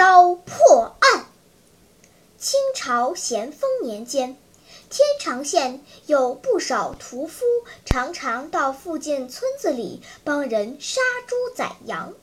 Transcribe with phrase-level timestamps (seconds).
[0.00, 1.26] 刀破案。
[2.38, 4.38] 清朝咸丰年间。
[4.88, 7.44] 天长县有不少屠夫，
[7.84, 12.14] 常常到附近村子里帮人杀猪宰羊。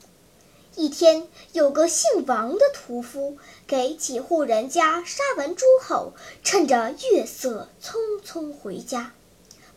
[0.74, 3.38] 一天，有个姓王的屠夫
[3.68, 6.14] 给几户人家杀完猪后，
[6.44, 7.94] 趁着月色匆
[8.26, 9.14] 匆回家。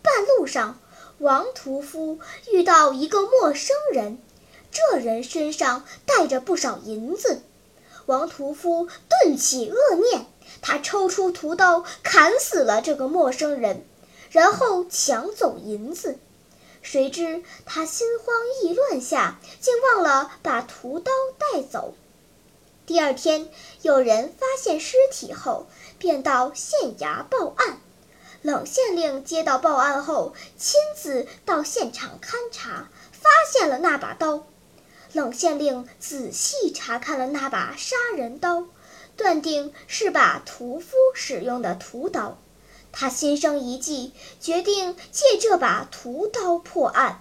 [0.01, 0.81] 半路上，
[1.19, 2.19] 王屠夫
[2.51, 4.19] 遇到一个陌生人，
[4.71, 7.43] 这人身上带着不少银子。
[8.11, 10.27] 王屠夫顿起恶念。
[10.61, 13.87] 他抽出屠刀，砍死了这个陌生人，
[14.31, 16.19] 然后抢走银子。
[16.83, 21.95] 谁知他心慌意乱下，竟忘了把屠刀带走。
[22.85, 23.49] 第二天，
[23.83, 25.67] 有人发现尸体后，
[25.99, 27.79] 便到县衙报案。
[28.43, 34.47] 冷县令接到报案后，亲自到现场勘查，发现了那把刀。
[35.13, 38.67] 冷县令仔细查看了那把杀人刀。
[39.17, 42.39] 断定是把屠夫使用的屠刀，
[42.91, 47.21] 他心生一计，决定借这把屠刀破案。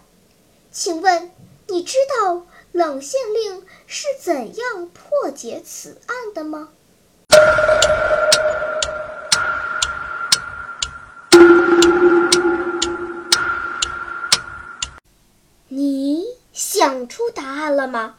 [0.71, 1.29] 请问，
[1.67, 6.69] 你知道冷县令是怎样破解此案的吗？
[15.67, 16.18] 你
[16.51, 18.15] 想出答案了吗？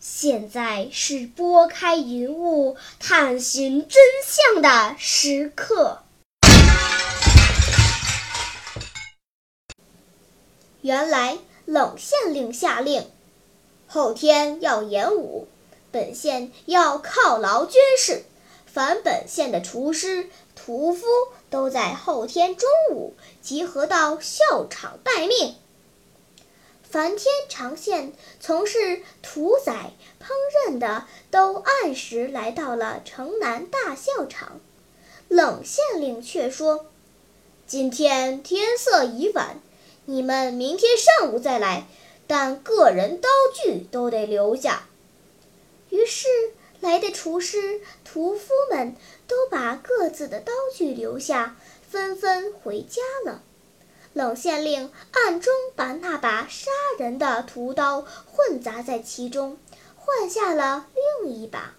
[0.00, 6.02] 现在是拨开云雾探寻真相的时刻。
[10.80, 13.08] 原来冷县令下令，
[13.86, 15.46] 后天要演武，
[15.92, 18.24] 本县要犒劳军士，
[18.66, 21.06] 凡本县的厨师、屠夫
[21.48, 25.54] 都在后天中午集合到校场待命。
[26.92, 34.60] 凡天长县从事屠宰、烹饪的，都按时来到了城南大校场。
[35.28, 36.84] 冷县令却说
[37.66, 39.58] ：“今天天色已晚，
[40.04, 41.86] 你们明天上午再来，
[42.26, 43.28] 但个人刀
[43.64, 44.86] 具都得留下。”
[45.88, 46.28] 于是，
[46.80, 48.94] 来的厨师、屠夫们
[49.26, 51.56] 都把各自的刀具留下，
[51.88, 53.40] 纷纷回家了。
[54.14, 59.56] 冷县令暗中把那把杀人的屠刀混杂在其中，
[59.96, 60.86] 换下了
[61.22, 61.74] 另一把。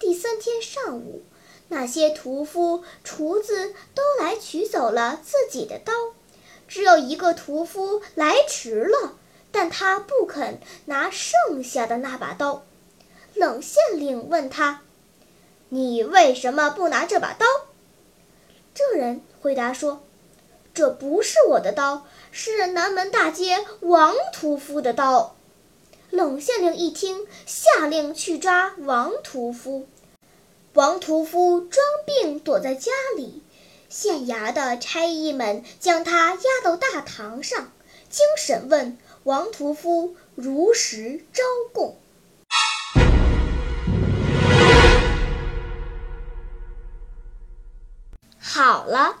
[0.00, 1.22] 第三天上午，
[1.68, 5.92] 那些屠夫、厨子都来取走了自己的刀，
[6.66, 9.16] 只有一个屠夫来迟了，
[9.52, 12.64] 但他不肯拿剩下的那把刀。
[13.34, 14.82] 冷县令问他
[15.70, 17.46] ：“你为什么不拿这把刀？”
[18.74, 20.02] 这人回答说。
[20.74, 25.36] 这不是我的刀，是南门大街王屠夫的刀。
[26.10, 29.86] 冷县令一听，下令去抓王屠夫。
[30.72, 33.40] 王屠夫装病躲在家里，
[33.88, 37.70] 县衙的差役们将他押到大堂上，
[38.08, 41.96] 经审问，王屠夫如实招供。
[48.40, 49.20] 好了。